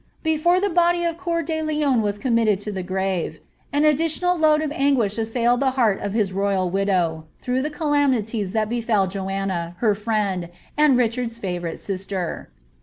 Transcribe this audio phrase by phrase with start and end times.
[0.23, 3.39] Before the body of CoBur de Lion was committed to the grave,
[3.71, 8.51] an additional load of anguish assailed the heart of his royal widow, through the calamities
[8.53, 12.47] that befel Joanna, her friend, and Richard's favourite sis ter.